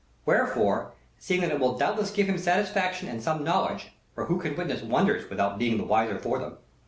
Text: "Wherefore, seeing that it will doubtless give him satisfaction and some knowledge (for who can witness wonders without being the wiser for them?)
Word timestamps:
"Wherefore, 0.25 0.93
seeing 1.19 1.41
that 1.41 1.51
it 1.51 1.59
will 1.59 1.77
doubtless 1.77 2.09
give 2.09 2.25
him 2.27 2.39
satisfaction 2.39 3.07
and 3.07 3.21
some 3.21 3.43
knowledge 3.43 3.91
(for 4.15 4.25
who 4.25 4.39
can 4.39 4.55
witness 4.55 4.81
wonders 4.81 5.29
without 5.29 5.59
being 5.59 5.77
the 5.77 5.83
wiser 5.85 6.17
for 6.17 6.39
them?) 6.39 6.57